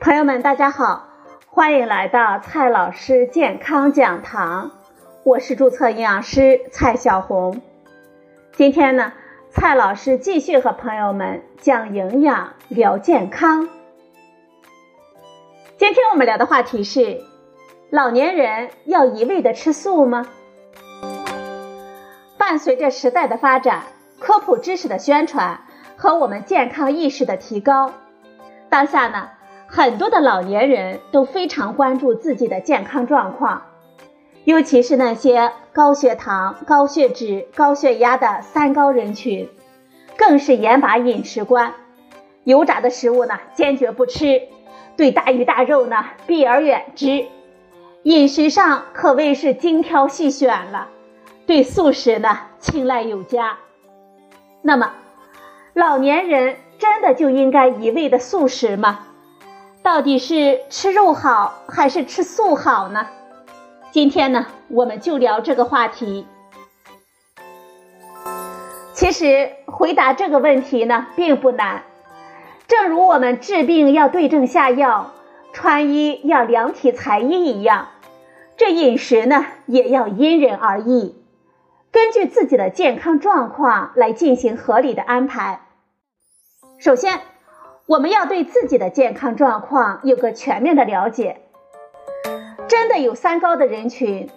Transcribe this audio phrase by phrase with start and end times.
[0.00, 1.08] 朋友们，大家好，
[1.46, 4.70] 欢迎来到蔡老师健康讲堂，
[5.24, 7.60] 我是注册营养师蔡小红。
[8.54, 9.12] 今天呢，
[9.50, 13.68] 蔡老师继续和朋友们讲营养聊健康。
[15.76, 17.20] 今天我们聊的话题是：
[17.90, 20.26] 老年人要一味的吃素吗？
[22.38, 23.82] 伴随着时代的发展，
[24.18, 25.60] 科普知识的宣传
[25.98, 27.92] 和我们健康意识的提高，
[28.70, 29.28] 当下呢，
[29.72, 33.62] 很多的老年人都非常关注自己的健康状况，
[34.42, 39.48] 尤其是那些高血糖、高血脂、高血压的三高人群，
[40.16, 41.72] 更是严把饮食关，
[42.42, 44.42] 油炸的食物呢坚决不吃。
[44.96, 47.26] 对大鱼大肉呢避而远之，
[48.02, 50.88] 饮食上可谓是精挑细选了，
[51.46, 53.56] 对素食呢青睐有加。
[54.62, 54.90] 那么，
[55.74, 59.06] 老年人真的就应该一味的素食吗？
[59.82, 63.06] 到底是吃肉好还是吃素好呢？
[63.90, 66.26] 今天呢，我们就聊这个话题。
[68.92, 71.84] 其实回答这个问题呢，并不难。
[72.68, 75.12] 正如我们治病要对症下药，
[75.54, 77.88] 穿衣要量体裁衣一样，
[78.58, 81.16] 这饮食呢也要因人而异，
[81.90, 85.62] 根据自己的健康状况来进行合理的安排。
[86.78, 87.20] 首先，
[87.90, 91.40] 我们要对自己的健康状况有个全面的了解。
[92.68, 94.30] 真的有三高的人群，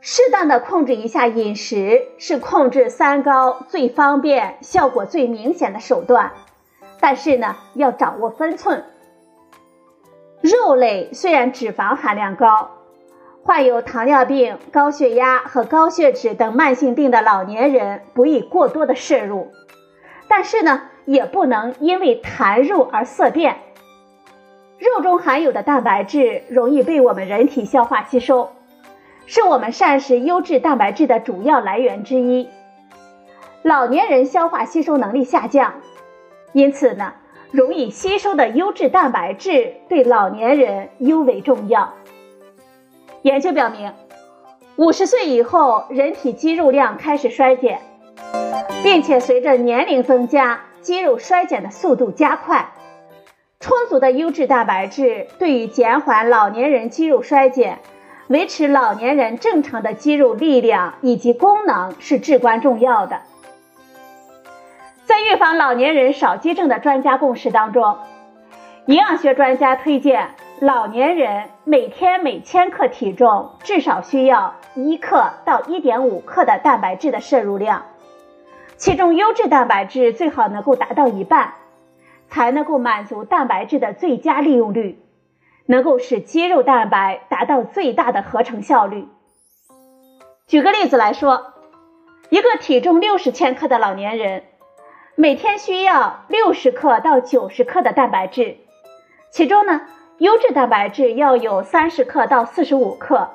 [0.00, 6.32] 适当的控制一下饮食，是控制三高最方便、效果最明显的手段。
[6.98, 8.84] 但是呢，要掌握分寸。
[10.40, 12.70] 肉类虽然脂肪含量高，
[13.44, 19.52] 患有糖尿病、高血压和高血脂等慢性病的老年人不宜过多的摄入，
[20.28, 23.56] 但是呢，也不能因为谈肉而色变。
[24.78, 28.52] 肉中含有的蛋白质容易被我们人体消化吸收，
[29.26, 32.48] 是我们膳食优质蛋白质的主要来源之一。
[33.62, 35.74] 老年人消化吸收能力下降。
[36.52, 37.12] 因此呢，
[37.50, 41.92] 容易吸收的优质蛋白质对老年人尤为重要。
[43.22, 43.92] 研究表明，
[44.76, 47.80] 五十岁以后，人体肌肉量开始衰减，
[48.82, 52.70] 并且随着年龄增加，肌肉衰减的速度加快。
[53.60, 57.80] 充足的优质蛋白质对于减缓老年人肌肉衰减、
[58.28, 63.20] 维持老年人正常的肌肉力量以及功能是至关重要的。
[65.04, 67.98] 在预防老年人少肌症的专家共识当中，
[68.86, 70.30] 营养学专家推荐
[70.60, 77.86] 老年人每天每千克体重至少需要一克到一点五克的蛋白质的摄入量，
[78.78, 81.54] 其中优质蛋白质最好能够达到一半，
[82.28, 85.02] 才能够满足蛋白质的最佳利用率，
[85.66, 89.08] 能够使肌肉蛋白达到最大的合成效率。
[90.46, 91.54] 举个例子来说，
[92.30, 94.44] 一个体重六十千克的老年人。
[95.16, 98.58] 每天需要六十克到九十克的蛋白质，
[99.32, 99.80] 其中呢，
[100.18, 103.30] 优质蛋白质要有三十克到四十五克。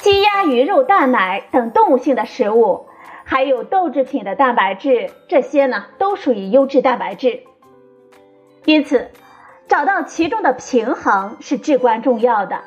[0.00, 2.86] 鸡鸭鱼肉蛋奶等动物性的食物，
[3.32, 7.44] 还有豆制品的蛋白质，这些呢都属于优质蛋白质。
[8.66, 9.08] 因此，
[9.68, 12.60] 找到其中的平衡是至关重要的。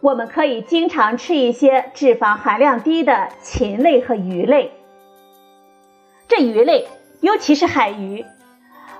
[0.00, 4.72] 我们可以经常吃一些脂肪含量低的禽类和鱼类。
[6.28, 6.88] 这鱼类。
[7.20, 8.24] 尤其是海鱼，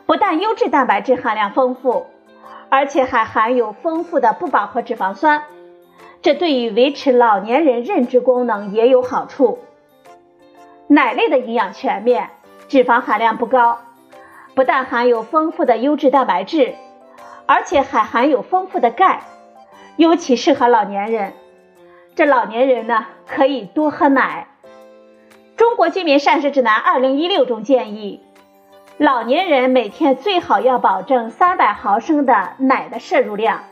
[0.04, 2.08] 不但优质蛋白质含量丰富，
[2.68, 5.44] 而且还含有丰富的不饱和脂肪酸，
[6.20, 9.60] 这对于维持老年人认知功能也有好处。
[10.86, 12.30] 奶类的营养全面，
[12.68, 13.78] 脂肪含量不高，
[14.54, 16.74] 不但含有丰富的优质蛋白质，
[17.46, 19.22] 而且还含有丰富的钙，
[19.96, 21.32] 尤其适合老年人。
[22.14, 24.46] 这老年人呢，可以多喝奶。
[25.56, 28.20] 中国居民膳食指南二零一六中建议，
[28.98, 33.64] 老年人每天最好要保证三百毫升的奶的摄入量。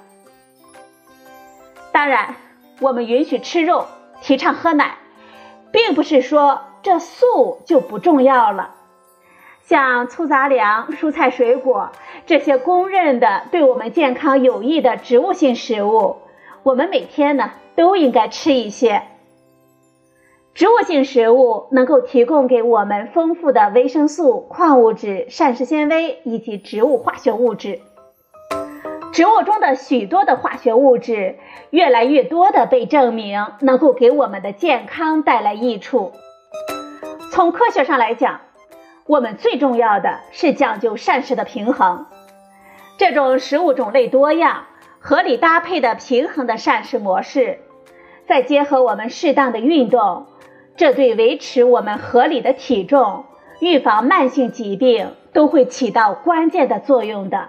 [1.92, 2.34] 当然，
[2.80, 3.86] 我们允许吃肉，
[4.22, 4.96] 提倡喝奶，
[5.72, 8.74] 并不是说这素就不重要了。
[9.64, 11.90] 像粗杂粮、蔬菜、水果
[12.26, 16.16] 这些公认的对我们健康有益的植物性食物，
[16.62, 19.02] 我们每天呢都应该吃一些。
[20.52, 27.80] 植物性食物能够提供给我们丰富的维生素、矿物质、膳食纤维以及植物化学物质。
[29.12, 31.36] 植物中的许多的化学物质，
[31.68, 36.12] 越来越多的被证明能够给我们的健康带来益处。
[37.30, 38.40] 从科学上来讲，
[39.06, 42.06] 我们最重要的是讲究膳食的平衡。
[42.96, 44.64] 这种食物种类多样、
[44.98, 47.58] 合理搭配的平衡的膳食模式，
[48.26, 50.26] 再结合我们适当的运动，
[50.76, 53.26] 这对维持我们合理的体重、
[53.60, 57.48] 预防慢性疾病都会起到关键的作用的。